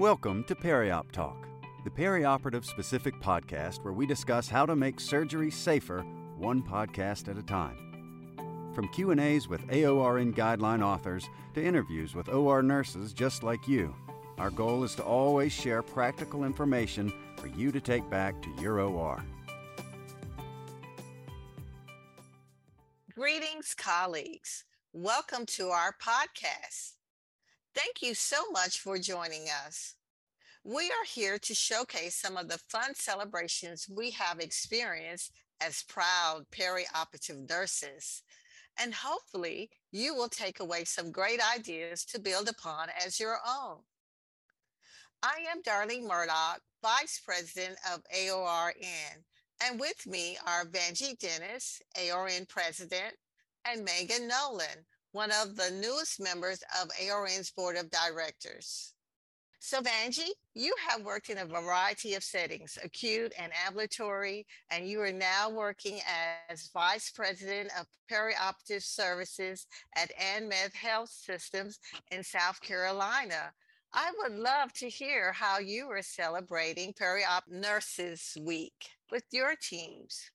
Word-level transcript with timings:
Welcome 0.00 0.44
to 0.44 0.54
Periop 0.54 1.12
Talk, 1.12 1.46
the 1.84 1.90
perioperative 1.90 2.64
specific 2.64 3.20
podcast 3.20 3.84
where 3.84 3.92
we 3.92 4.06
discuss 4.06 4.48
how 4.48 4.64
to 4.64 4.74
make 4.74 4.98
surgery 4.98 5.50
safer 5.50 6.00
one 6.38 6.62
podcast 6.62 7.28
at 7.28 7.36
a 7.36 7.42
time. 7.42 8.72
From 8.74 8.88
Q&As 8.88 9.46
with 9.46 9.60
AORN 9.68 10.32
guideline 10.32 10.82
authors 10.82 11.28
to 11.52 11.62
interviews 11.62 12.14
with 12.14 12.30
OR 12.30 12.62
nurses 12.62 13.12
just 13.12 13.42
like 13.42 13.68
you, 13.68 13.94
our 14.38 14.48
goal 14.48 14.84
is 14.84 14.94
to 14.94 15.04
always 15.04 15.52
share 15.52 15.82
practical 15.82 16.44
information 16.44 17.12
for 17.36 17.48
you 17.48 17.70
to 17.70 17.78
take 17.78 18.08
back 18.08 18.40
to 18.40 18.48
your 18.58 18.80
OR. 18.80 19.22
Greetings, 23.14 23.74
colleagues. 23.76 24.64
Welcome 24.94 25.44
to 25.44 25.68
our 25.68 25.94
podcast. 26.02 26.94
Thank 27.74 28.02
you 28.02 28.14
so 28.14 28.50
much 28.50 28.80
for 28.80 28.98
joining 28.98 29.46
us. 29.66 29.94
We 30.64 30.86
are 30.86 31.04
here 31.06 31.38
to 31.38 31.54
showcase 31.54 32.16
some 32.16 32.36
of 32.36 32.48
the 32.48 32.58
fun 32.58 32.94
celebrations 32.94 33.88
we 33.88 34.10
have 34.10 34.40
experienced 34.40 35.32
as 35.60 35.84
proud 35.84 36.46
perioperative 36.50 37.48
nurses. 37.48 38.22
And 38.76 38.92
hopefully, 38.92 39.70
you 39.92 40.14
will 40.14 40.28
take 40.28 40.58
away 40.58 40.84
some 40.84 41.12
great 41.12 41.40
ideas 41.56 42.04
to 42.06 42.18
build 42.18 42.48
upon 42.48 42.88
as 43.04 43.20
your 43.20 43.38
own. 43.46 43.78
I 45.22 45.44
am 45.50 45.62
Darlene 45.62 46.08
Murdoch, 46.08 46.60
Vice 46.82 47.20
President 47.24 47.78
of 47.92 48.00
AORN, 48.12 49.22
and 49.62 49.78
with 49.78 50.06
me 50.06 50.38
are 50.44 50.64
Vangie 50.64 51.18
Dennis, 51.18 51.80
AORN 51.96 52.48
President, 52.48 53.14
and 53.64 53.84
Megan 53.84 54.26
Nolan, 54.26 54.86
one 55.12 55.30
of 55.42 55.56
the 55.56 55.70
newest 55.80 56.20
members 56.20 56.62
of 56.80 56.88
AORN's 57.00 57.50
Board 57.50 57.76
of 57.76 57.90
Directors. 57.90 58.94
So, 59.62 59.82
Vangie, 59.82 60.30
you 60.54 60.74
have 60.88 61.04
worked 61.04 61.28
in 61.28 61.36
a 61.36 61.44
variety 61.44 62.14
of 62.14 62.24
settings, 62.24 62.78
acute 62.82 63.34
and 63.38 63.52
ambulatory, 63.66 64.46
and 64.70 64.88
you 64.88 65.02
are 65.02 65.12
now 65.12 65.50
working 65.50 66.00
as 66.48 66.70
Vice 66.72 67.10
President 67.10 67.70
of 67.78 67.86
Perioperative 68.10 68.82
Services 68.82 69.66
at 69.96 70.12
ANMED 70.18 70.72
Health 70.72 71.10
Systems 71.10 71.78
in 72.10 72.24
South 72.24 72.58
Carolina. 72.62 73.52
I 73.92 74.10
would 74.22 74.38
love 74.38 74.72
to 74.74 74.88
hear 74.88 75.32
how 75.32 75.58
you 75.58 75.90
are 75.90 76.02
celebrating 76.02 76.94
Periop 76.94 77.42
Nurses 77.50 78.38
Week 78.40 78.88
with 79.10 79.24
your 79.30 79.56
teams. 79.60 80.30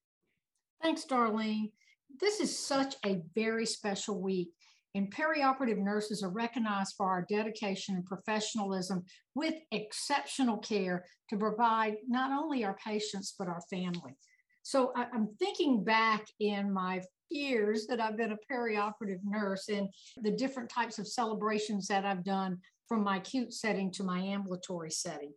Thanks, 0.84 1.04
Darlene. 1.04 1.72
This 2.20 2.40
is 2.40 2.58
such 2.58 2.96
a 3.04 3.22
very 3.34 3.66
special 3.66 4.22
week 4.22 4.50
and 4.96 5.14
perioperative 5.14 5.78
nurses 5.78 6.24
are 6.24 6.30
recognized 6.30 6.96
for 6.98 7.08
our 7.08 7.26
dedication 7.30 7.96
and 7.96 8.06
professionalism 8.06 9.04
with 9.36 9.56
exceptional 9.72 10.58
care 10.58 11.06
to 11.30 11.38
provide 11.38 11.98
not 12.08 12.32
only 12.32 12.64
our 12.64 12.78
patients, 12.84 13.36
but 13.38 13.50
our 13.50 13.62
family. 13.70 14.16
So 14.64 14.94
I, 14.96 15.06
am 15.14 15.30
thinking 15.38 15.84
back 15.84 16.26
in 16.40 16.74
my 16.74 17.02
years 17.30 17.86
that 17.88 18.00
I've 18.00 18.18
been 18.18 18.32
a 18.32 18.54
perioperative 18.54 19.20
nurse 19.24 19.68
and 19.68 19.90
the 20.22 20.32
different 20.32 20.70
types 20.70 20.98
of 20.98 21.08
celebrations 21.08 21.88
that 21.88 22.06
I've 22.06 22.24
done 22.24 22.58
from 22.88 23.04
my 23.04 23.18
acute 23.18 23.54
setting 23.54 23.92
to 23.92 24.04
my 24.04 24.20
ambulatory 24.20 24.92
setting. 24.92 25.34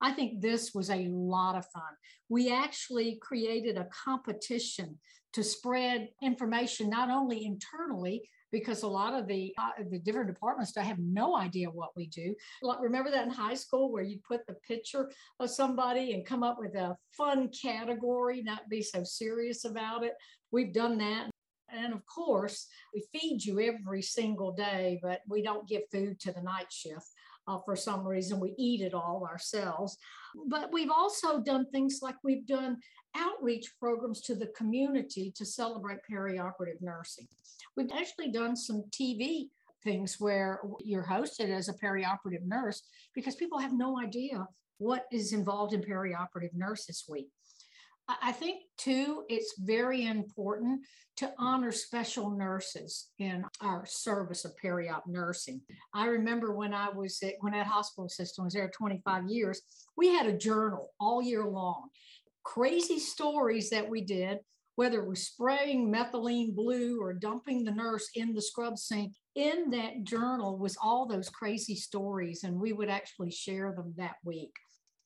I 0.00 0.12
think 0.12 0.40
this 0.40 0.72
was 0.72 0.88
a 0.88 1.08
lot 1.10 1.56
of 1.56 1.66
fun. 1.74 1.82
We 2.28 2.52
actually 2.52 3.18
created 3.20 3.76
a 3.76 3.88
competition 4.04 4.98
to 5.32 5.42
spread 5.42 6.08
information 6.22 6.88
not 6.88 7.10
only 7.10 7.44
internally 7.44 8.22
because 8.52 8.82
a 8.82 8.88
lot 8.88 9.14
of 9.14 9.26
the 9.26 9.54
uh, 9.58 9.82
the 9.90 9.98
different 9.98 10.28
departments 10.28 10.76
I 10.76 10.82
have 10.82 10.98
no 10.98 11.36
idea 11.36 11.70
what 11.70 11.90
we 11.96 12.06
do. 12.08 12.34
Remember 12.80 13.10
that 13.10 13.26
in 13.26 13.32
high 13.32 13.54
school 13.54 13.92
where 13.92 14.02
you'd 14.02 14.24
put 14.24 14.46
the 14.46 14.54
picture 14.66 15.10
of 15.38 15.50
somebody 15.50 16.12
and 16.12 16.26
come 16.26 16.42
up 16.42 16.58
with 16.58 16.74
a 16.74 16.96
fun 17.16 17.48
category, 17.48 18.42
not 18.42 18.68
be 18.68 18.82
so 18.82 19.04
serious 19.04 19.64
about 19.64 20.04
it. 20.04 20.14
We've 20.50 20.72
done 20.72 20.98
that. 20.98 21.30
And 21.72 21.92
of 21.92 22.04
course, 22.06 22.66
we 22.92 23.04
feed 23.12 23.44
you 23.44 23.60
every 23.60 24.02
single 24.02 24.52
day, 24.52 24.98
but 25.02 25.20
we 25.28 25.42
don't 25.42 25.68
give 25.68 25.82
food 25.92 26.18
to 26.20 26.32
the 26.32 26.42
night 26.42 26.72
shift. 26.72 27.06
Uh, 27.50 27.58
for 27.64 27.74
some 27.74 28.06
reason, 28.06 28.38
we 28.38 28.54
eat 28.56 28.80
it 28.80 28.94
all 28.94 29.26
ourselves. 29.28 29.96
But 30.46 30.72
we've 30.72 30.90
also 30.90 31.40
done 31.40 31.66
things 31.70 31.98
like 32.00 32.14
we've 32.22 32.46
done 32.46 32.78
outreach 33.16 33.72
programs 33.80 34.20
to 34.22 34.36
the 34.36 34.46
community 34.48 35.32
to 35.34 35.44
celebrate 35.44 35.98
perioperative 36.08 36.80
nursing. 36.80 37.26
We've 37.76 37.90
actually 37.92 38.30
done 38.30 38.54
some 38.54 38.84
TV 38.92 39.48
things 39.82 40.20
where 40.20 40.60
you're 40.84 41.06
hosted 41.06 41.50
as 41.50 41.68
a 41.68 41.74
perioperative 41.74 42.44
nurse 42.44 42.82
because 43.14 43.34
people 43.34 43.58
have 43.58 43.72
no 43.72 43.98
idea 43.98 44.46
what 44.78 45.06
is 45.10 45.32
involved 45.32 45.72
in 45.72 45.82
perioperative 45.82 46.54
nurses 46.54 47.04
week. 47.08 47.30
I 48.22 48.32
think, 48.32 48.62
too, 48.78 49.24
it's 49.28 49.54
very 49.58 50.06
important 50.06 50.80
to 51.16 51.32
honor 51.38 51.70
special 51.70 52.30
nurses 52.30 53.10
in 53.18 53.44
our 53.60 53.84
service 53.86 54.44
of 54.44 54.52
periop 54.62 55.02
nursing. 55.06 55.60
I 55.92 56.06
remember 56.06 56.54
when 56.54 56.72
I 56.72 56.88
was 56.88 57.20
at 57.22 57.38
Gwinnett 57.40 57.66
Hospital 57.66 58.08
System, 58.08 58.44
was 58.44 58.54
there 58.54 58.70
25 58.70 59.28
years, 59.28 59.60
we 59.96 60.08
had 60.08 60.26
a 60.26 60.36
journal 60.36 60.90
all 60.98 61.22
year 61.22 61.44
long. 61.44 61.88
Crazy 62.44 62.98
stories 62.98 63.68
that 63.70 63.88
we 63.88 64.00
did, 64.00 64.38
whether 64.76 65.02
it 65.02 65.08
was 65.08 65.26
spraying 65.26 65.92
methylene 65.92 66.54
blue 66.54 67.02
or 67.02 67.12
dumping 67.12 67.64
the 67.64 67.70
nurse 67.70 68.08
in 68.14 68.32
the 68.32 68.40
scrub 68.40 68.78
sink. 68.78 69.12
In 69.34 69.70
that 69.70 70.04
journal 70.04 70.58
was 70.58 70.78
all 70.82 71.06
those 71.06 71.28
crazy 71.28 71.76
stories, 71.76 72.44
and 72.44 72.58
we 72.58 72.72
would 72.72 72.88
actually 72.88 73.30
share 73.30 73.74
them 73.76 73.92
that 73.98 74.16
week. 74.24 74.54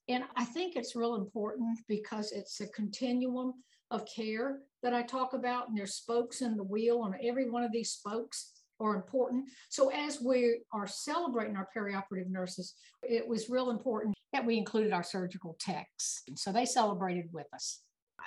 And 0.09 0.25
I 0.37 0.45
think 0.45 0.77
it's 0.77 0.95
real 0.95 1.15
important 1.15 1.79
because 1.89 2.33
it's 2.33 2.61
a 2.61 2.67
continuum 2.69 3.55
of 3.91 4.05
care 4.07 4.59
that 4.83 4.93
I 4.93 5.03
talk 5.03 5.33
about, 5.33 5.69
and 5.69 5.77
there's 5.77 5.95
spokes 5.95 6.43
in 6.43 6.57
the 6.57 6.63
wheel, 6.63 7.05
and 7.05 7.15
every 7.23 7.49
one 7.49 7.65
of 7.65 7.73
these 7.73 7.91
spokes 7.91 8.53
are 8.81 8.97
important. 8.97 9.49
So 9.71 9.91
as 9.91 10.21
we 10.21 10.61
are 10.73 10.87
celebrating 10.87 11.57
our 11.57 11.69
perioperative 11.75 12.29
nurses, 12.29 12.75
it 13.03 13.27
was 13.27 13.49
real 13.49 13.71
important 13.71 14.15
that 14.33 14.45
we 14.45 14.59
included 14.59 14.93
our 14.93 15.05
surgical 15.05 15.57
techs. 15.61 16.23
And 16.29 16.39
so 16.39 16.53
they 16.53 16.67
celebrated 16.67 17.27
with 17.33 17.47
us. 17.55 17.81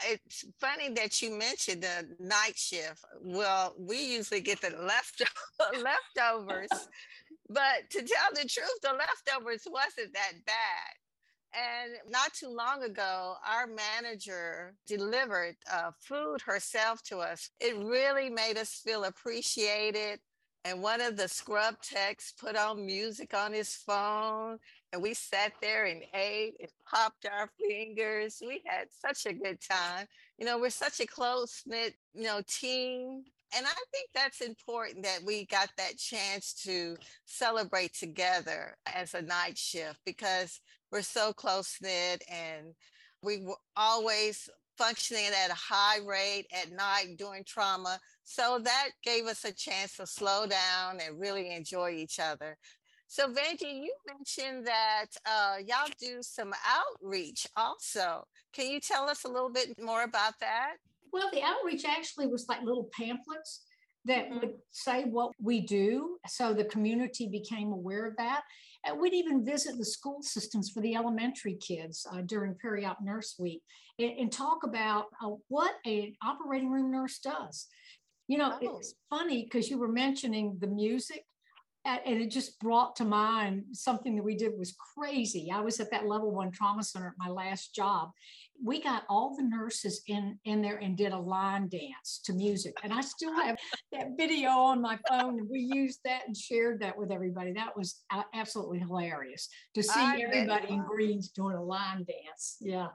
It's 0.05 0.45
funny 0.59 0.89
that 0.94 1.21
you 1.21 1.38
mentioned 1.38 1.83
the 1.83 2.07
night 2.19 2.55
shift. 2.55 3.03
Well, 3.21 3.73
we 3.77 4.15
usually 4.15 4.41
get 4.41 4.61
the 4.61 4.69
left 4.69 5.21
leftovers, 5.83 6.69
but 7.49 7.89
to 7.91 7.99
tell 7.99 8.29
the 8.33 8.47
truth, 8.47 8.79
the 8.83 8.94
leftovers 8.94 9.63
wasn't 9.69 10.13
that 10.13 10.33
bad 10.45 10.94
and 11.53 11.94
not 12.09 12.34
too 12.34 12.50
long 12.50 12.84
ago, 12.84 13.35
our 13.46 13.68
manager 13.68 14.75
delivered 14.85 15.56
uh, 15.72 15.91
food 16.00 16.41
herself 16.41 17.02
to 17.03 17.19
us. 17.19 17.50
It 17.59 17.78
really 17.78 18.30
made 18.30 18.58
us 18.58 18.81
feel 18.84 19.06
appreciated. 19.06 20.19
And 20.66 20.81
one 20.81 21.00
of 21.00 21.16
the 21.16 21.30
scrub 21.30 21.81
techs 21.81 22.34
put 22.34 22.57
on 22.57 22.86
music 22.86 23.34
on 23.34 23.53
his 23.53 23.74
phone, 23.74 24.57
and 24.91 25.02
we 25.02 25.13
sat 25.13 25.53
there 25.62 25.86
and 25.86 26.03
ate 26.13 26.56
and 26.59 26.69
popped 26.86 27.25
our 27.25 27.50
fingers. 27.57 28.41
We 28.46 28.62
had 28.66 28.88
such 28.91 29.25
a 29.25 29.34
good 29.34 29.59
time. 29.62 30.07
You 30.38 30.46
know, 30.46 30.59
we're 30.59 30.69
such 30.69 31.00
a 31.00 31.07
close 31.07 31.63
knit, 31.66 31.96
you 32.13 32.24
know, 32.24 32.41
team. 32.47 33.24
And 33.56 33.66
I 33.66 33.74
think 33.91 34.09
that's 34.13 34.41
important 34.41 35.03
that 35.03 35.19
we 35.25 35.46
got 35.46 35.69
that 35.78 35.97
chance 35.97 36.53
to 36.66 36.97
celebrate 37.25 37.94
together 37.94 38.75
as 38.94 39.13
a 39.13 39.22
night 39.22 39.58
shift 39.58 40.00
because 40.06 40.59
we're 40.91 41.02
so 41.02 41.34
close 41.34 41.78
knit 41.81 42.24
and 42.30 42.74
we 43.24 43.41
were 43.41 43.57
always 43.75 44.50
functioning 44.78 45.31
at 45.44 45.52
a 45.52 45.56
high 45.56 46.00
rate 46.06 46.46
at 46.53 46.72
night 46.72 47.16
during 47.18 47.44
trauma. 47.46 48.00
So 48.24 48.59
that 48.63 48.90
gave 49.03 49.25
us 49.25 49.44
a 49.44 49.53
chance 49.53 49.96
to 49.97 50.06
slow 50.06 50.46
down 50.46 51.00
and 51.02 51.19
really 51.19 51.53
enjoy 51.53 51.92
each 51.92 52.19
other. 52.19 52.57
So, 53.10 53.31
Vangie, 53.31 53.83
you 53.83 53.94
mentioned 54.06 54.68
that 54.68 55.06
uh, 55.25 55.56
y'all 55.66 55.89
do 55.98 56.18
some 56.21 56.54
outreach 56.68 57.48
also. 57.56 58.25
Can 58.54 58.69
you 58.69 58.81
tell 58.81 59.10
us 59.10 59.24
a 59.24 59.30
little 59.30 59.50
bit 59.50 59.81
more 59.81 60.04
about 60.04 60.33
that? 60.42 60.74
Well, 61.12 61.30
the 61.31 61.44
outreach 61.44 61.86
actually 61.86 62.27
was 62.27 62.45
like 62.48 62.62
little 62.63 62.89
pamphlets 62.98 63.65
that 64.06 64.30
mm-hmm. 64.30 64.39
would 64.39 64.54
say 64.71 65.04
what 65.04 65.31
we 65.42 65.62
do. 65.62 66.18
So 66.27 66.54
the 66.54 66.65
community 66.65 67.27
became 67.27 67.71
aware 67.71 68.06
of 68.06 68.15
that. 68.18 68.42
And 68.86 69.00
we'd 69.00 69.13
even 69.13 69.45
visit 69.45 69.77
the 69.77 69.86
school 69.86 70.21
systems 70.21 70.69
for 70.69 70.81
the 70.81 70.95
elementary 70.95 71.56
kids 71.56 72.06
uh, 72.12 72.21
during 72.25 72.56
Periop 72.56 72.98
Nurse 73.01 73.36
Week 73.38 73.62
and, 74.00 74.12
and 74.18 74.31
talk 74.31 74.59
about 74.63 75.06
uh, 75.24 75.31
what 75.50 75.74
an 75.86 76.13
operating 76.24 76.71
room 76.71 76.92
nurse 76.92 77.19
does. 77.19 77.68
You 78.27 78.38
know, 78.38 78.57
oh. 78.62 78.77
it's 78.77 78.95
funny 79.09 79.44
because 79.44 79.69
you 79.69 79.77
were 79.77 79.92
mentioning 79.92 80.57
the 80.59 80.68
music. 80.68 81.24
And 81.88 82.22
it 82.22 82.30
just 82.30 82.60
brought 82.60 82.95
to 82.98 83.06
mind 83.06 83.63
something 83.72 84.16
that 84.16 84.24
we 84.24 84.36
did 84.36 84.57
was 84.57 84.75
crazy. 84.95 85.50
I 85.54 85.62
was 85.62 85.80
at 85.80 85.92
that 85.92 86.07
level 86.07 86.31
one 86.31 86.51
trauma 86.51 86.84
center 86.84 87.07
at 87.07 87.13
my 87.18 87.30
last 87.30 87.74
job. 87.74 88.12
We 88.63 88.81
got 88.81 89.04
all 89.07 89.36
the 89.36 89.44
nurses 89.44 90.01
in 90.07 90.39
in 90.45 90.62
there 90.62 90.78
and 90.78 90.98
did 90.98 91.13
a 91.13 91.18
line 91.18 91.69
dance 91.69 92.19
to 92.25 92.34
music, 92.34 92.75
and 92.84 92.92
I 92.92 93.01
still 93.01 93.34
have 93.36 93.56
that 93.92 94.07
video 94.18 94.50
on 94.50 94.81
my 94.81 94.98
phone. 95.07 95.39
And 95.39 95.50
we 95.50 95.60
used 95.60 96.00
that 96.06 96.24
and 96.28 96.36
shared 96.36 96.80
that 96.81 96.98
with 96.98 97.12
everybody. 97.12 97.54
That 97.54 97.78
was 97.78 98.04
uh, 98.12 98.24
absolutely 98.33 98.80
hilarious 98.80 99.48
to 99.75 99.83
see 99.83 100.00
I 100.00 100.18
everybody 100.18 100.74
in 100.74 100.83
greens 100.83 101.30
doing 101.30 101.56
a 101.56 101.63
line 101.63 102.06
dance. 102.06 102.57
Yeah. 102.60 102.88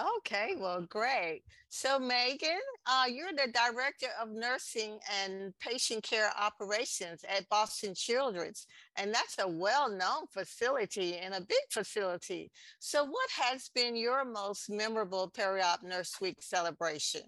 Okay, 0.00 0.54
well, 0.58 0.86
great. 0.88 1.42
So, 1.68 1.98
Megan, 1.98 2.60
uh, 2.86 3.04
you're 3.08 3.32
the 3.32 3.52
Director 3.52 4.08
of 4.20 4.30
Nursing 4.30 4.98
and 5.22 5.52
Patient 5.60 6.02
Care 6.02 6.30
Operations 6.40 7.24
at 7.28 7.48
Boston 7.50 7.94
Children's, 7.94 8.66
and 8.96 9.12
that's 9.12 9.38
a 9.38 9.46
well 9.46 9.90
known 9.90 10.26
facility 10.32 11.16
and 11.16 11.34
a 11.34 11.40
big 11.40 11.64
facility. 11.70 12.50
So, 12.78 13.04
what 13.04 13.30
has 13.42 13.70
been 13.74 13.94
your 13.94 14.24
most 14.24 14.70
memorable 14.70 15.30
Peri-Op 15.34 15.82
Nurse 15.82 16.20
Week 16.20 16.38
celebration? 16.40 17.22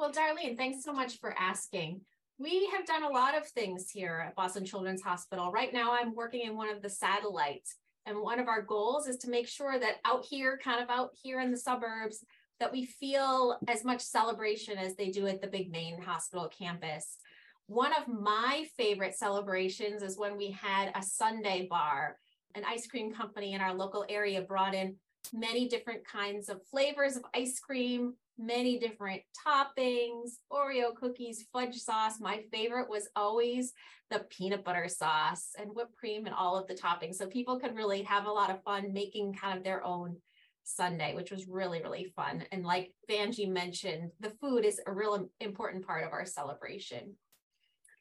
Well, 0.00 0.12
Darlene, 0.12 0.56
thanks 0.56 0.84
so 0.84 0.92
much 0.92 1.18
for 1.20 1.34
asking. 1.38 2.00
We 2.38 2.68
have 2.74 2.86
done 2.86 3.04
a 3.04 3.08
lot 3.08 3.36
of 3.36 3.46
things 3.46 3.88
here 3.90 4.24
at 4.26 4.34
Boston 4.34 4.64
Children's 4.64 5.02
Hospital. 5.02 5.52
Right 5.52 5.72
now, 5.72 5.92
I'm 5.92 6.14
working 6.14 6.42
in 6.42 6.56
one 6.56 6.68
of 6.68 6.82
the 6.82 6.90
satellites 6.90 7.76
and 8.06 8.20
one 8.20 8.38
of 8.38 8.48
our 8.48 8.62
goals 8.62 9.08
is 9.08 9.16
to 9.18 9.30
make 9.30 9.48
sure 9.48 9.78
that 9.78 9.96
out 10.04 10.24
here, 10.24 10.58
kind 10.62 10.82
of 10.82 10.88
out 10.88 11.10
here 11.20 11.40
in 11.40 11.50
the 11.50 11.58
suburbs, 11.58 12.24
that 12.60 12.72
we 12.72 12.86
feel 12.86 13.58
as 13.68 13.84
much 13.84 14.00
celebration 14.00 14.78
as 14.78 14.94
they 14.94 15.10
do 15.10 15.26
at 15.26 15.42
the 15.42 15.46
big 15.46 15.70
main 15.70 16.00
hospital 16.00 16.48
campus. 16.48 17.18
One 17.66 17.92
of 17.92 18.06
my 18.08 18.66
favorite 18.76 19.16
celebrations 19.16 20.02
is 20.02 20.16
when 20.16 20.36
we 20.36 20.52
had 20.52 20.92
a 20.94 21.02
sundae 21.02 21.66
bar. 21.66 22.16
An 22.54 22.62
ice 22.64 22.86
cream 22.86 23.12
company 23.12 23.52
in 23.52 23.60
our 23.60 23.74
local 23.74 24.06
area 24.08 24.40
brought 24.40 24.74
in 24.74 24.94
many 25.34 25.68
different 25.68 26.06
kinds 26.06 26.48
of 26.48 26.64
flavors 26.70 27.16
of 27.16 27.24
ice 27.34 27.58
cream, 27.58 28.14
many 28.38 28.78
different 28.78 29.22
toppings, 29.46 30.32
Oreo 30.52 30.94
cookies, 30.94 31.46
fudge 31.52 31.76
sauce. 31.76 32.20
My 32.20 32.42
favorite 32.52 32.88
was 32.88 33.08
always 33.16 33.72
the 34.10 34.20
peanut 34.30 34.64
butter 34.64 34.88
sauce 34.88 35.50
and 35.58 35.70
whipped 35.74 35.96
cream 35.96 36.26
and 36.26 36.34
all 36.34 36.56
of 36.56 36.66
the 36.66 36.74
toppings. 36.74 37.16
So 37.16 37.26
people 37.26 37.58
could 37.58 37.74
really 37.74 38.02
have 38.02 38.26
a 38.26 38.32
lot 38.32 38.50
of 38.50 38.62
fun 38.62 38.92
making 38.92 39.34
kind 39.34 39.56
of 39.56 39.64
their 39.64 39.84
own 39.84 40.16
sundae, 40.64 41.14
which 41.14 41.30
was 41.30 41.48
really, 41.48 41.80
really 41.82 42.12
fun. 42.16 42.44
And 42.52 42.64
like 42.64 42.92
Vangie 43.10 43.48
mentioned, 43.48 44.10
the 44.20 44.32
food 44.40 44.64
is 44.64 44.80
a 44.86 44.92
real 44.92 45.28
important 45.40 45.86
part 45.86 46.04
of 46.04 46.12
our 46.12 46.26
celebration. 46.26 47.14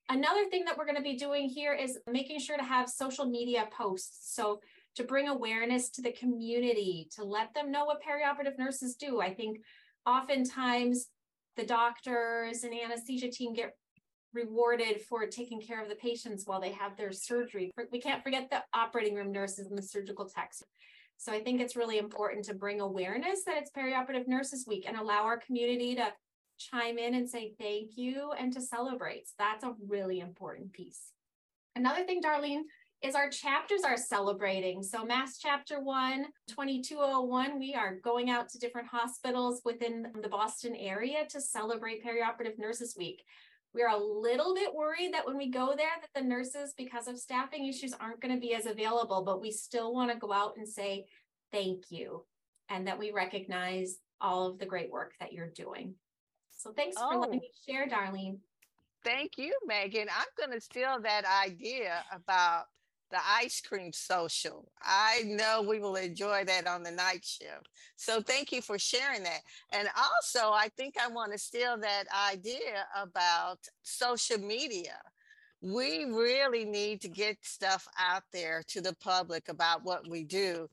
Another 0.09 0.45
thing 0.45 0.65
that 0.65 0.77
we're 0.77 0.85
going 0.85 0.97
to 0.97 1.01
be 1.01 1.17
doing 1.17 1.49
here 1.49 1.73
is 1.73 1.97
making 2.11 2.39
sure 2.39 2.57
to 2.57 2.63
have 2.63 2.89
social 2.89 3.25
media 3.25 3.67
posts. 3.75 4.35
So 4.35 4.59
to 4.95 5.03
bring 5.03 5.27
awareness 5.27 5.89
to 5.91 6.01
the 6.01 6.11
community, 6.11 7.09
to 7.15 7.23
let 7.23 7.53
them 7.53 7.71
know 7.71 7.85
what 7.85 8.01
perioperative 8.03 8.57
nurses 8.57 8.95
do. 8.95 9.19
I 9.19 9.33
think 9.33 9.57
oftentimes 10.05 11.07
the 11.57 11.65
doctors 11.65 12.63
and 12.63 12.73
anesthesia 12.73 13.29
team 13.29 13.53
get 13.53 13.73
rewarded 14.33 15.01
for 15.01 15.25
taking 15.25 15.61
care 15.61 15.81
of 15.81 15.89
the 15.89 15.95
patients 15.95 16.43
while 16.45 16.59
they 16.59 16.71
have 16.71 16.97
their 16.97 17.11
surgery. 17.11 17.71
We 17.91 18.01
can't 18.01 18.23
forget 18.23 18.49
the 18.49 18.63
operating 18.73 19.15
room 19.15 19.31
nurses 19.31 19.67
and 19.67 19.77
the 19.77 19.81
surgical 19.81 20.25
techs. 20.25 20.61
So 21.17 21.31
I 21.31 21.39
think 21.39 21.61
it's 21.61 21.77
really 21.77 21.97
important 21.97 22.43
to 22.45 22.53
bring 22.53 22.81
awareness 22.81 23.43
that 23.45 23.57
it's 23.57 23.71
perioperative 23.71 24.27
nurses 24.27 24.65
week 24.67 24.83
and 24.87 24.97
allow 24.97 25.23
our 25.23 25.37
community 25.37 25.95
to 25.95 26.11
chime 26.57 26.97
in 26.97 27.15
and 27.15 27.29
say 27.29 27.53
thank 27.57 27.97
you 27.97 28.33
and 28.37 28.51
to 28.53 28.61
celebrate. 28.61 29.29
That's 29.39 29.63
a 29.63 29.73
really 29.87 30.19
important 30.19 30.73
piece. 30.73 31.11
Another 31.75 32.03
thing, 32.03 32.21
Darlene, 32.21 32.63
is 33.05 33.13
our 33.13 33.29
chapters 33.29 33.81
are 33.85 33.97
celebrating. 33.97 34.81
So 34.81 35.05
Mass 35.05 35.37
Chapter 35.37 35.79
1, 35.79 36.25
2201, 36.47 37.59
we 37.59 37.75
are 37.75 37.97
going 38.03 38.31
out 38.31 38.49
to 38.49 38.57
different 38.57 38.87
hospitals 38.87 39.61
within 39.63 40.07
the 40.23 40.27
Boston 40.27 40.75
area 40.75 41.19
to 41.29 41.39
celebrate 41.39 42.03
Perioperative 42.03 42.57
Nurses 42.57 42.95
Week. 42.97 43.23
We're 43.75 43.89
a 43.89 43.97
little 43.97 44.55
bit 44.55 44.73
worried 44.73 45.13
that 45.13 45.27
when 45.27 45.37
we 45.37 45.51
go 45.51 45.75
there 45.77 45.89
that 46.01 46.19
the 46.19 46.27
nurses, 46.27 46.73
because 46.75 47.07
of 47.07 47.19
staffing 47.19 47.67
issues, 47.67 47.93
aren't 47.93 48.21
going 48.21 48.33
to 48.33 48.41
be 48.41 48.55
as 48.55 48.65
available, 48.65 49.21
but 49.23 49.39
we 49.39 49.51
still 49.51 49.93
want 49.93 50.11
to 50.11 50.17
go 50.17 50.33
out 50.33 50.53
and 50.57 50.67
say 50.67 51.05
thank 51.51 51.91
you 51.91 52.25
and 52.69 52.87
that 52.87 52.97
we 52.97 53.11
recognize 53.11 53.97
all 54.19 54.47
of 54.47 54.57
the 54.57 54.65
great 54.65 54.89
work 54.89 55.13
that 55.19 55.31
you're 55.31 55.51
doing. 55.51 55.93
So 56.57 56.71
thanks 56.71 56.97
oh. 56.99 57.11
for 57.11 57.19
letting 57.19 57.39
oh. 57.39 57.41
me 57.41 57.51
share, 57.69 57.87
Darlene. 57.87 58.39
Thank 59.03 59.33
you, 59.37 59.53
Megan. 59.67 60.07
I'm 60.09 60.47
going 60.47 60.57
to 60.57 60.65
steal 60.65 60.97
that 61.03 61.25
idea 61.45 62.03
about 62.11 62.63
the 63.11 63.19
ice 63.25 63.61
cream 63.61 63.91
social. 63.93 64.69
I 64.81 65.23
know 65.25 65.61
we 65.61 65.79
will 65.79 65.95
enjoy 65.95 66.43
that 66.45 66.67
on 66.67 66.83
the 66.83 66.91
night 66.91 67.23
shift. 67.23 67.69
So 67.95 68.21
thank 68.21 68.51
you 68.51 68.61
for 68.61 68.77
sharing 68.77 69.23
that. 69.23 69.41
And 69.71 69.87
also, 69.97 70.51
I 70.51 70.69
think 70.75 70.95
I 70.99 71.07
want 71.07 71.31
to 71.31 71.37
steal 71.37 71.77
that 71.77 72.05
idea 72.31 72.85
about 72.95 73.59
social 73.83 74.39
media. 74.39 74.97
We 75.61 76.05
really 76.05 76.65
need 76.65 77.01
to 77.01 77.07
get 77.07 77.37
stuff 77.41 77.87
out 77.99 78.23
there 78.33 78.63
to 78.67 78.81
the 78.81 78.95
public 78.95 79.49
about 79.49 79.83
what 79.83 80.07
we 80.07 80.23
do. 80.23 80.69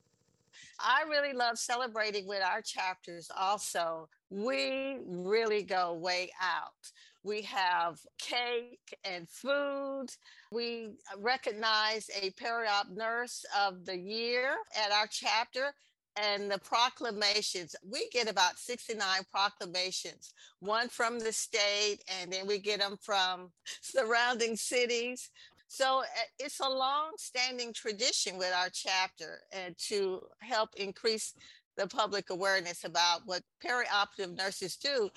I 0.78 1.04
really 1.08 1.32
love 1.32 1.58
celebrating 1.58 2.26
with 2.26 2.42
our 2.42 2.60
chapters 2.60 3.30
also. 3.36 4.08
We 4.30 4.98
really 5.06 5.62
go 5.62 5.94
way 5.94 6.30
out. 6.40 6.90
We 7.24 7.42
have 7.42 8.00
cake 8.18 8.98
and 9.04 9.28
food. 9.28 10.06
We 10.50 10.94
recognize 11.18 12.10
a 12.20 12.30
peri-op 12.30 12.88
nurse 12.90 13.44
of 13.58 13.84
the 13.84 13.96
year 13.96 14.54
at 14.76 14.92
our 14.92 15.06
chapter 15.08 15.72
and 16.16 16.50
the 16.50 16.58
proclamations. 16.58 17.74
We 17.88 18.08
get 18.10 18.28
about 18.28 18.58
69 18.58 19.00
proclamations, 19.30 20.34
one 20.60 20.88
from 20.88 21.18
the 21.18 21.32
state, 21.32 21.98
and 22.20 22.32
then 22.32 22.46
we 22.46 22.58
get 22.58 22.80
them 22.80 22.96
from 23.00 23.50
surrounding 23.80 24.56
cities. 24.56 25.30
So 25.68 26.00
eh, 26.00 26.24
it's 26.38 26.60
a 26.60 26.68
long 26.68 27.12
standing 27.16 27.72
tradition 27.72 28.36
with 28.36 28.52
our 28.54 28.68
chapter 28.72 29.38
and 29.52 29.76
to 29.88 30.20
help 30.40 30.70
increase 30.76 31.34
the 31.78 31.86
public 31.86 32.28
awareness 32.28 32.84
about 32.84 33.22
what 33.24 33.42
perioperative 33.64 34.36
nurses 34.36 34.76
do. 34.76 35.08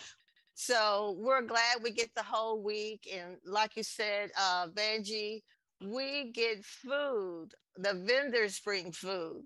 So 0.56 1.16
we're 1.20 1.42
glad 1.44 1.84
we 1.84 1.92
get 1.92 2.12
the 2.16 2.24
whole 2.24 2.62
week. 2.64 3.08
And 3.14 3.38
like 3.46 3.76
you 3.76 3.84
said, 3.84 4.32
uh, 4.40 4.68
Vangie, 4.70 5.42
we 5.82 6.32
get 6.32 6.66
food. 6.66 7.50
The 7.78 7.94
vendors 7.94 8.60
bring 8.62 8.92
food. 8.92 9.44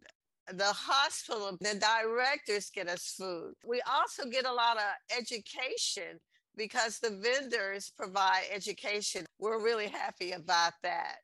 The 0.54 0.66
hospital, 0.74 1.58
the 1.62 1.76
directors 1.76 2.70
get 2.72 2.90
us 2.90 3.16
food. 3.18 3.54
We 3.66 3.82
also 3.92 4.26
get 4.30 4.46
a 4.46 4.54
lot 4.54 4.78
of 4.78 5.18
education 5.18 6.20
because 6.56 7.00
the 7.00 7.12
vendors 7.12 7.92
provide 7.96 8.44
education. 8.52 9.26
We're 9.40 9.64
really 9.64 9.88
happy 9.88 10.32
about 10.32 10.74
that. 10.84 11.18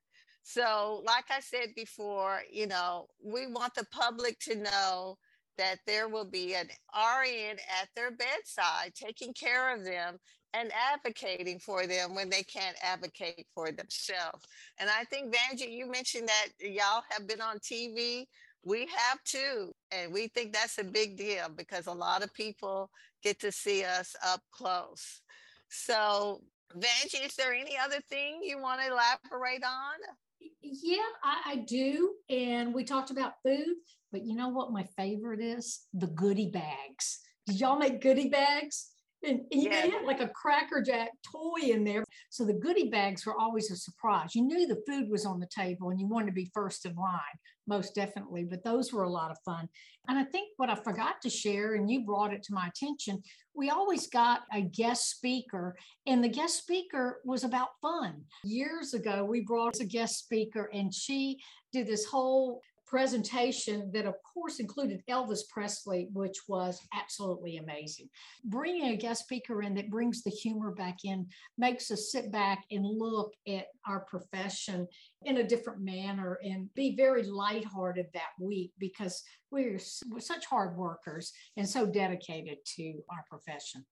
So, 0.44 1.02
like 1.06 1.26
I 1.32 1.40
said 1.40 1.70
before, 1.76 2.42
you 2.52 2.68
know, 2.68 3.08
we 3.24 3.48
want 3.48 3.74
the 3.76 3.86
public 3.92 4.40
to 4.42 4.56
know 4.56 5.18
that 5.58 5.78
there 5.86 6.08
will 6.08 6.26
be 6.26 6.56
an 6.56 6.68
RN 6.94 7.58
at 7.82 7.90
their 7.96 8.12
bedside 8.12 8.94
taking 8.96 9.34
care 9.34 9.76
of 9.76 9.84
them 9.84 10.18
and 10.54 10.72
advocating 10.94 11.60
for 11.60 11.86
them 11.86 12.16
when 12.16 12.30
they 12.30 12.44
can't 12.44 12.78
advocate 12.82 13.46
for 13.54 13.72
themselves. 13.72 14.46
And 14.80 14.90
I 14.90 15.04
think, 15.06 15.34
Vangie, 15.34 15.72
you 15.72 15.90
mentioned 15.90 16.30
that 16.30 16.48
y'all 16.60 17.04
have 17.10 17.28
been 17.28 17.42
on 17.42 17.60
TV. 17.60 18.26
We 18.64 18.88
have 18.96 19.22
too. 19.26 19.74
And 19.92 20.14
we 20.14 20.28
think 20.30 20.54
that's 20.54 20.78
a 20.78 20.84
big 20.84 21.18
deal 21.18 21.50
because 21.56 21.88
a 21.88 21.92
lot 21.92 22.24
of 22.24 22.34
people 22.34 22.90
get 23.22 23.40
to 23.42 23.52
see 23.52 23.84
us 23.84 24.16
up 24.26 24.42
close. 24.52 25.22
So, 25.70 26.42
Vangie, 26.76 27.26
is 27.26 27.36
there 27.36 27.54
any 27.54 27.78
other 27.78 28.00
thing 28.10 28.40
you 28.44 28.60
want 28.60 28.82
to 28.82 28.88
elaborate 28.88 29.64
on? 29.64 30.16
Yeah, 30.62 30.98
I, 31.24 31.52
I, 31.52 31.56
do. 31.58 32.14
And 32.30 32.74
we 32.74 32.84
talked 32.84 33.12
about 33.12 33.34
food, 33.44 33.76
but 34.16 34.26
you 34.26 34.34
know 34.34 34.48
what 34.48 34.72
my 34.72 34.86
favorite 34.96 35.42
is? 35.42 35.88
The 35.94 36.08
goodie 36.08 36.50
bags. 36.50 37.20
Did 37.48 37.60
y'all 37.60 37.78
make 37.78 38.00
goodie 38.00 38.30
bags? 38.30 38.92
And, 39.26 39.42
and 39.52 39.64
yeah. 39.64 39.82
they 39.82 39.90
had 39.90 40.06
like 40.06 40.22
a 40.22 40.30
Cracker 40.30 40.82
Jack 40.82 41.10
toy 41.30 41.70
in 41.70 41.84
there. 41.84 42.06
So 42.30 42.46
the 42.46 42.54
goodie 42.54 42.90
bags 42.90 43.26
were 43.26 43.38
always 43.38 43.70
a 43.72 43.76
surprise. 43.76 44.34
You 44.34 44.44
knew 44.44 44.68
the 44.68 44.82
food 44.88 45.10
was 45.10 45.26
on 45.26 45.42
the 45.42 45.50
table 45.54 45.90
and 45.90 46.00
you 46.00 46.08
wanted 46.08 46.28
to 46.28 46.32
be 46.32 46.50
first 46.54 46.86
in 46.86 46.96
line, 46.96 47.20
most 47.68 47.94
definitely. 47.94 48.46
But 48.46 48.64
those 48.64 48.94
were 48.94 49.04
a 49.04 49.10
lot 49.10 49.32
of 49.32 49.38
fun. 49.44 49.68
And 50.08 50.18
I 50.18 50.24
think 50.24 50.48
what 50.56 50.70
I 50.70 50.76
forgot 50.76 51.16
to 51.24 51.30
share, 51.30 51.74
and 51.74 51.92
you 51.92 52.06
brought 52.06 52.32
it 52.32 52.44
to 52.44 52.54
my 52.54 52.68
attention, 52.68 53.22
we 53.54 53.70
always 53.70 54.08
got 54.08 54.44
a 54.54 54.62
guest 54.62 55.10
speaker, 55.10 55.76
and 56.08 56.24
the 56.24 56.30
guest 56.30 56.60
speaker 56.60 57.20
was 57.26 57.44
about 57.44 57.70
fun. 57.82 58.22
Years 58.46 58.94
ago, 58.94 59.26
we 59.26 59.42
brought 59.42 59.82
a 59.82 59.86
guest 59.86 60.20
speaker, 60.20 60.70
and 60.74 60.94
she 60.94 61.40
did 61.74 61.88
this 61.88 62.06
whole 62.06 62.62
presentation 62.86 63.92
that, 63.94 64.06
of 64.06 64.16
course, 64.24 64.60
included 64.60 65.02
Elvis 65.10 65.48
Presley, 65.50 66.08
which 66.14 66.38
was 66.48 66.80
absolutely 66.94 67.58
amazing. 67.58 68.10
Bringing 68.44 68.90
a 68.90 68.98
guest 68.98 69.24
speaker 69.24 69.62
in 69.64 69.74
that 69.76 69.90
brings 69.90 70.24
the 70.24 70.30
humor 70.30 70.72
back 70.72 71.00
in 71.04 71.28
makes 71.58 71.90
us 71.92 72.12
sit 72.12 72.32
back 72.32 72.64
and 72.72 72.86
look 72.86 73.34
at 73.48 73.68
our 73.88 74.02
profession 74.02 74.88
in 75.24 75.38
a 75.38 75.48
different 75.48 75.82
manner 75.82 76.40
and 76.44 76.74
be 76.76 76.96
very 76.96 77.24
lighthearted 77.24 78.08
that 78.14 78.32
week 78.40 78.72
because 78.80 79.24
we're, 79.52 79.80
we're 80.10 80.20
such 80.20 80.46
hard 80.46 80.78
workers 80.78 81.32
and 81.58 81.68
so 81.68 81.86
dedicated 81.86 82.58
to 82.76 82.94
our 83.10 83.24
profession. 83.30 83.86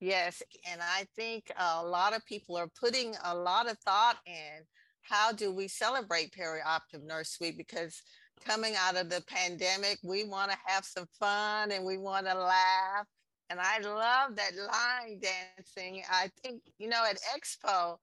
Yes, 0.00 0.42
and 0.70 0.80
I 0.80 1.06
think 1.14 1.52
a 1.58 1.84
lot 1.84 2.16
of 2.16 2.24
people 2.24 2.56
are 2.56 2.70
putting 2.80 3.14
a 3.22 3.34
lot 3.34 3.70
of 3.70 3.78
thought 3.80 4.16
in 4.26 4.64
how 5.02 5.32
do 5.32 5.52
we 5.52 5.68
celebrate 5.68 6.32
Perioperative 6.32 7.04
Nurse 7.04 7.38
Week? 7.40 7.56
Because 7.56 8.02
coming 8.44 8.74
out 8.78 8.96
of 8.96 9.10
the 9.10 9.22
pandemic, 9.26 9.98
we 10.02 10.24
want 10.24 10.50
to 10.50 10.58
have 10.66 10.84
some 10.84 11.06
fun 11.18 11.72
and 11.72 11.84
we 11.84 11.98
want 11.98 12.26
to 12.26 12.34
laugh. 12.34 13.06
And 13.50 13.58
I 13.60 13.78
love 13.80 14.36
that 14.36 14.52
line 14.54 15.20
dancing. 15.20 16.02
I 16.10 16.30
think, 16.42 16.62
you 16.78 16.88
know, 16.88 17.04
at 17.08 17.18
Expo, 17.36 17.96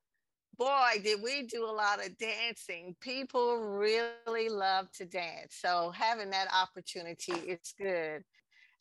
boy, 0.57 1.01
did 1.03 1.21
we 1.23 1.43
do 1.43 1.65
a 1.65 1.71
lot 1.71 2.05
of 2.05 2.17
dancing. 2.17 2.95
People 2.99 3.57
really 3.59 4.49
love 4.49 4.91
to 4.93 5.05
dance. 5.05 5.55
So 5.61 5.91
having 5.95 6.29
that 6.31 6.47
opportunity 6.53 7.33
is 7.33 7.73
good. 7.79 8.23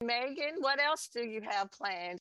Megan, 0.03 0.57
what 0.59 0.81
else 0.83 1.09
do 1.13 1.25
you 1.25 1.41
have 1.49 1.71
planned? 1.71 2.19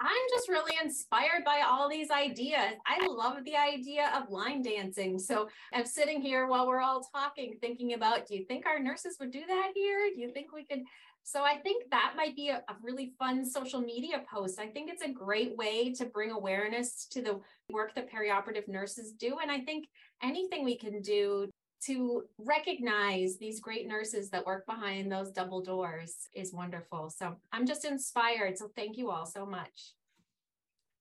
I'm 0.00 0.26
just 0.30 0.48
really 0.48 0.76
inspired 0.82 1.44
by 1.44 1.62
all 1.68 1.88
these 1.88 2.10
ideas. 2.10 2.74
I 2.86 3.04
love 3.08 3.44
the 3.44 3.56
idea 3.56 4.12
of 4.14 4.30
line 4.30 4.62
dancing. 4.62 5.18
So 5.18 5.48
I'm 5.72 5.86
sitting 5.86 6.22
here 6.22 6.46
while 6.46 6.68
we're 6.68 6.80
all 6.80 7.02
talking, 7.12 7.56
thinking 7.60 7.94
about 7.94 8.26
do 8.26 8.36
you 8.36 8.44
think 8.44 8.64
our 8.64 8.78
nurses 8.78 9.16
would 9.18 9.32
do 9.32 9.42
that 9.48 9.72
here? 9.74 10.10
Do 10.14 10.20
you 10.20 10.30
think 10.30 10.52
we 10.52 10.64
could? 10.64 10.82
So 11.24 11.42
I 11.42 11.56
think 11.56 11.90
that 11.90 12.14
might 12.16 12.36
be 12.36 12.50
a, 12.50 12.58
a 12.68 12.76
really 12.80 13.12
fun 13.18 13.44
social 13.44 13.80
media 13.80 14.22
post. 14.32 14.60
I 14.60 14.68
think 14.68 14.88
it's 14.88 15.02
a 15.02 15.12
great 15.12 15.56
way 15.56 15.92
to 15.94 16.04
bring 16.06 16.30
awareness 16.30 17.06
to 17.10 17.20
the 17.20 17.40
work 17.70 17.94
that 17.96 18.10
perioperative 18.10 18.68
nurses 18.68 19.12
do. 19.12 19.38
And 19.42 19.50
I 19.50 19.60
think 19.60 19.88
anything 20.22 20.64
we 20.64 20.78
can 20.78 21.02
do 21.02 21.50
to 21.86 22.24
recognize 22.38 23.36
these 23.36 23.60
great 23.60 23.86
nurses 23.86 24.30
that 24.30 24.44
work 24.44 24.66
behind 24.66 25.10
those 25.10 25.30
double 25.30 25.60
doors 25.60 26.28
is 26.34 26.52
wonderful. 26.52 27.10
So 27.10 27.36
I'm 27.52 27.66
just 27.66 27.84
inspired. 27.84 28.58
So 28.58 28.70
thank 28.74 28.96
you 28.96 29.10
all 29.10 29.26
so 29.26 29.46
much. 29.46 29.92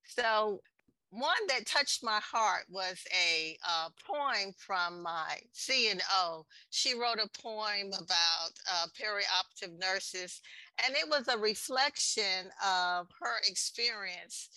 So 0.05 0.61
one 1.09 1.47
that 1.47 1.65
touched 1.65 2.03
my 2.03 2.19
heart 2.21 2.65
was 2.69 3.01
a 3.13 3.57
uh, 3.67 3.89
poem 4.05 4.53
from 4.57 5.01
my 5.01 5.37
CNO. 5.55 6.43
She 6.69 6.93
wrote 6.93 7.19
a 7.23 7.41
poem 7.41 7.87
about 7.87 8.51
uh, 8.71 8.85
perioperative 8.99 9.79
nurses, 9.79 10.41
and 10.85 10.95
it 10.95 11.07
was 11.09 11.27
a 11.27 11.37
reflection 11.37 12.49
of 12.65 13.07
her 13.21 13.37
experience 13.47 14.49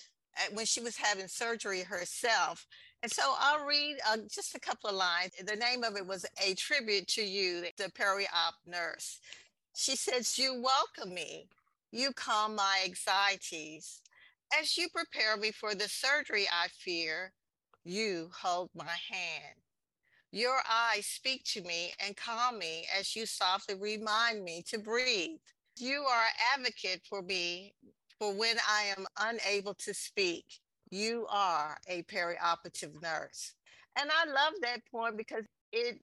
when 0.53 0.67
she 0.67 0.81
was 0.81 0.97
having 0.97 1.29
surgery 1.29 1.83
herself. 1.83 2.67
And 3.03 3.11
so 3.11 3.23
I'll 3.39 3.65
read 3.65 3.97
uh, 4.09 4.19
just 4.31 4.55
a 4.55 4.61
couple 4.61 4.91
of 4.91 4.97
lines. 4.97 5.33
The 5.43 5.57
name 5.57 5.85
of 5.85 5.97
it 5.97 6.07
was 6.07 6.27
A 6.47 6.55
Tribute 6.55 7.09
to 7.09 7.23
You, 7.23 7.65
the 7.79 7.91
peri-op 7.95 8.55
nurse. 8.67 9.21
She 9.75 9.97
says, 9.97 10.39
You 10.39 10.63
welcome 10.63 11.15
me. 11.15 11.47
You 11.93 12.13
calm 12.13 12.57
my 12.57 12.81
anxieties. 12.85 14.03
As 14.61 14.77
you 14.77 14.89
prepare 14.95 15.37
me 15.37 15.51
for 15.51 15.75
the 15.75 15.89
surgery 15.89 16.47
I 16.53 16.69
fear, 16.69 17.33
you 17.85 18.31
hold 18.39 18.71
my 18.75 18.85
hand. 18.85 19.57
Your 20.33 20.59
eyes 20.71 21.07
speak 21.07 21.45
to 21.55 21.63
me 21.63 21.93
and 22.05 22.17
calm 22.17 22.59
me 22.59 22.87
as 22.99 23.17
you 23.17 23.25
softly 23.27 23.77
remind 23.77 24.45
me 24.45 24.63
to 24.69 24.79
breathe. 24.79 25.41
You 25.79 26.03
are 26.03 26.25
an 26.25 26.61
advocate 26.61 27.01
for 27.09 27.23
me 27.23 27.73
for 28.19 28.35
when 28.35 28.57
I 28.69 28.93
am 28.97 29.07
unable 29.19 29.75
to 29.75 29.95
speak 29.95 30.45
you 30.91 31.27
are 31.31 31.79
a 31.89 32.03
perioperative 32.05 33.01
nurse. 33.03 33.55
And 34.01 34.11
I 34.11 34.27
love 34.27 34.55
that 34.63 34.81
point 34.91 35.17
because 35.17 35.45
it 35.73 36.01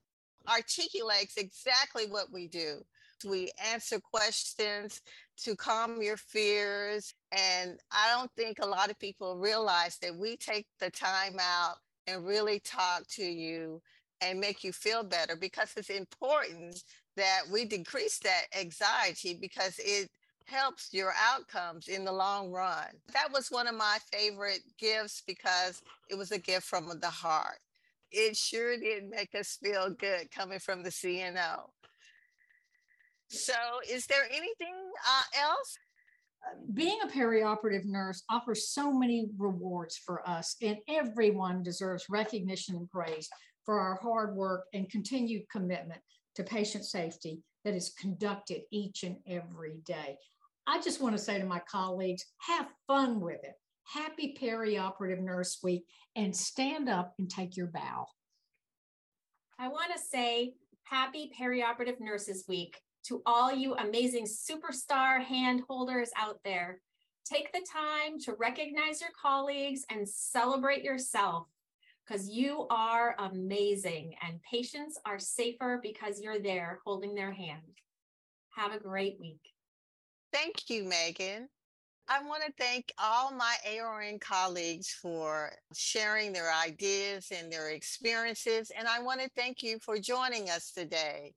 articulates 0.48 1.36
exactly 1.36 2.06
what 2.06 2.32
we 2.32 2.48
do. 2.48 2.82
We 3.28 3.50
answer 3.72 3.98
questions 3.98 5.00
to 5.38 5.56
calm 5.56 6.00
your 6.00 6.16
fears. 6.16 7.12
And 7.32 7.78
I 7.90 8.14
don't 8.14 8.30
think 8.36 8.58
a 8.60 8.66
lot 8.66 8.90
of 8.90 8.98
people 8.98 9.36
realize 9.36 9.98
that 9.98 10.16
we 10.16 10.36
take 10.36 10.66
the 10.78 10.90
time 10.90 11.36
out 11.40 11.76
and 12.06 12.24
really 12.24 12.60
talk 12.60 13.06
to 13.08 13.24
you 13.24 13.82
and 14.20 14.40
make 14.40 14.64
you 14.64 14.72
feel 14.72 15.02
better 15.02 15.36
because 15.36 15.72
it's 15.76 15.90
important 15.90 16.82
that 17.16 17.42
we 17.52 17.64
decrease 17.64 18.18
that 18.20 18.44
anxiety 18.58 19.36
because 19.40 19.74
it 19.78 20.08
helps 20.48 20.88
your 20.92 21.12
outcomes 21.30 21.88
in 21.88 22.04
the 22.04 22.12
long 22.12 22.50
run. 22.50 22.86
That 23.12 23.32
was 23.32 23.48
one 23.50 23.66
of 23.66 23.74
my 23.74 23.98
favorite 24.12 24.62
gifts 24.78 25.22
because 25.26 25.82
it 26.10 26.16
was 26.16 26.32
a 26.32 26.38
gift 26.38 26.66
from 26.66 26.90
the 27.00 27.10
heart. 27.10 27.58
It 28.10 28.36
sure 28.36 28.78
did 28.78 29.10
make 29.10 29.34
us 29.34 29.58
feel 29.62 29.90
good 29.90 30.30
coming 30.30 30.58
from 30.58 30.82
the 30.82 30.90
CNO. 30.90 31.68
So, 33.28 33.52
is 33.88 34.06
there 34.06 34.24
anything 34.30 34.74
uh, 35.06 35.42
else? 35.42 35.76
Being 36.72 36.98
a 37.02 37.08
perioperative 37.08 37.84
nurse 37.84 38.22
offers 38.30 38.70
so 38.70 38.90
many 38.90 39.28
rewards 39.36 39.98
for 39.98 40.26
us, 40.26 40.56
and 40.62 40.78
everyone 40.88 41.62
deserves 41.62 42.06
recognition 42.08 42.76
and 42.76 42.90
praise 42.90 43.28
for 43.66 43.78
our 43.80 43.96
hard 44.02 44.34
work 44.34 44.64
and 44.72 44.88
continued 44.88 45.42
commitment 45.50 46.00
to 46.36 46.42
patient 46.42 46.86
safety 46.86 47.42
that 47.64 47.74
is 47.74 47.92
conducted 48.00 48.62
each 48.70 49.02
and 49.02 49.16
every 49.26 49.76
day. 49.84 50.16
I 50.70 50.82
just 50.82 51.00
want 51.00 51.16
to 51.16 51.22
say 51.22 51.38
to 51.38 51.46
my 51.46 51.60
colleagues 51.60 52.26
have 52.40 52.68
fun 52.86 53.20
with 53.20 53.42
it. 53.42 53.54
Happy 53.84 54.36
Perioperative 54.38 55.18
Nurse 55.18 55.60
Week 55.62 55.86
and 56.14 56.36
stand 56.36 56.90
up 56.90 57.14
and 57.18 57.30
take 57.30 57.56
your 57.56 57.68
bow. 57.68 58.06
I 59.58 59.68
want 59.68 59.92
to 59.94 59.98
say 59.98 60.52
happy 60.82 61.32
Perioperative 61.40 62.00
Nurses 62.00 62.44
Week 62.48 62.76
to 63.04 63.22
all 63.24 63.50
you 63.50 63.76
amazing 63.76 64.26
superstar 64.26 65.24
hand 65.24 65.62
holders 65.66 66.10
out 66.18 66.38
there. 66.44 66.82
Take 67.24 67.50
the 67.54 67.66
time 67.72 68.20
to 68.24 68.34
recognize 68.34 69.00
your 69.00 69.10
colleagues 69.18 69.86
and 69.90 70.06
celebrate 70.06 70.84
yourself 70.84 71.46
because 72.06 72.28
you 72.28 72.66
are 72.68 73.16
amazing 73.20 74.16
and 74.20 74.38
patients 74.42 75.00
are 75.06 75.18
safer 75.18 75.80
because 75.82 76.20
you're 76.20 76.40
there 76.40 76.80
holding 76.84 77.14
their 77.14 77.32
hand. 77.32 77.62
Have 78.50 78.74
a 78.74 78.78
great 78.78 79.16
week. 79.18 79.40
Thank 80.32 80.68
you, 80.68 80.84
Megan. 80.84 81.48
I 82.10 82.22
want 82.22 82.42
to 82.44 82.52
thank 82.58 82.92
all 82.98 83.30
my 83.32 83.54
AORN 83.66 84.18
colleagues 84.18 84.90
for 84.90 85.52
sharing 85.74 86.32
their 86.32 86.50
ideas 86.52 87.30
and 87.30 87.52
their 87.52 87.70
experiences. 87.70 88.72
And 88.76 88.88
I 88.88 89.02
want 89.02 89.20
to 89.20 89.28
thank 89.36 89.62
you 89.62 89.78
for 89.80 89.98
joining 89.98 90.48
us 90.48 90.70
today. 90.70 91.34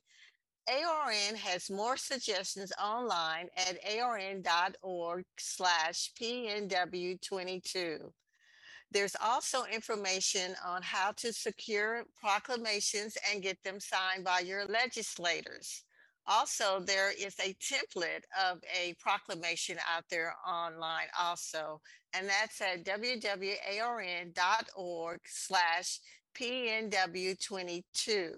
AORN 0.69 1.35
has 1.35 1.69
more 1.69 1.97
suggestions 1.97 2.71
online 2.81 3.49
at 3.57 3.77
aorn.org 3.85 5.25
slash 5.37 6.11
PNW22. 6.21 8.11
There's 8.91 9.15
also 9.21 9.63
information 9.65 10.55
on 10.65 10.81
how 10.81 11.11
to 11.17 11.33
secure 11.33 12.03
proclamations 12.19 13.17
and 13.31 13.41
get 13.41 13.57
them 13.63 13.79
signed 13.79 14.23
by 14.23 14.39
your 14.39 14.65
legislators. 14.65 15.83
Also, 16.27 16.79
there 16.79 17.11
is 17.11 17.35
a 17.39 17.55
template 17.55 18.23
of 18.39 18.59
a 18.79 18.93
proclamation 18.99 19.77
out 19.93 20.03
there 20.09 20.35
online 20.47 21.07
also, 21.19 21.81
and 22.13 22.29
that's 22.29 22.61
at 22.61 22.85
wwarn.org 22.85 23.59
slash 25.25 25.99
PNW22. 26.37 28.33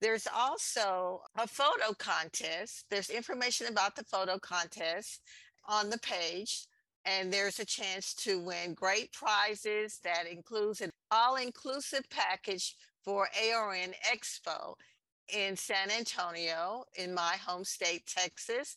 There's 0.00 0.26
also 0.34 1.22
a 1.38 1.46
photo 1.46 1.94
contest. 1.98 2.84
There's 2.90 3.08
information 3.08 3.68
about 3.68 3.96
the 3.96 4.04
photo 4.04 4.38
contest 4.38 5.22
on 5.66 5.88
the 5.90 5.98
page, 5.98 6.66
and 7.04 7.32
there's 7.32 7.60
a 7.60 7.64
chance 7.64 8.12
to 8.14 8.40
win 8.40 8.74
great 8.74 9.12
prizes 9.12 10.00
that 10.04 10.26
includes 10.30 10.80
an 10.80 10.90
all-inclusive 11.10 12.04
package 12.10 12.74
for 13.04 13.28
AORN 13.40 13.94
Expo 14.12 14.74
in 15.32 15.56
San 15.56 15.90
Antonio, 15.90 16.84
in 16.94 17.14
my 17.14 17.36
home 17.44 17.64
state, 17.64 18.06
Texas. 18.06 18.76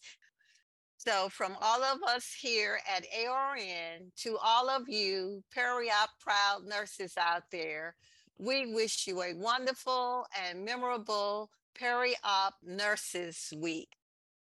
So, 0.98 1.30
from 1.30 1.56
all 1.62 1.82
of 1.82 2.04
us 2.04 2.36
here 2.40 2.80
at 2.94 3.06
AORN 3.18 4.12
to 4.24 4.38
all 4.44 4.70
of 4.70 4.90
you 4.90 5.44
peri-op 5.54 6.10
proud 6.20 6.66
nurses 6.66 7.14
out 7.18 7.44
there, 7.52 7.96
we 8.38 8.74
wish 8.74 9.08
you 9.08 9.22
a 9.22 9.34
wonderful 9.34 10.26
and 10.46 10.66
memorable 10.66 11.50
peri-op 11.78 12.56
Nurses 12.64 13.54
Week. 13.58 13.90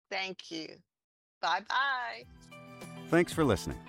Thank 0.10 0.50
you. 0.50 0.68
Bye 1.42 1.62
bye. 1.70 2.24
Thanks 3.10 3.34
for 3.34 3.44
listening. 3.44 3.80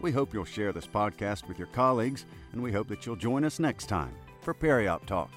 We 0.00 0.12
hope 0.12 0.32
you'll 0.32 0.44
share 0.44 0.72
this 0.72 0.86
podcast 0.86 1.48
with 1.48 1.58
your 1.58 1.68
colleagues, 1.68 2.24
and 2.52 2.62
we 2.62 2.72
hope 2.72 2.88
that 2.88 3.06
you'll 3.06 3.16
join 3.16 3.44
us 3.44 3.58
next 3.58 3.86
time 3.86 4.14
for 4.42 4.54
Peri-op 4.54 5.06
Talk. 5.06 5.30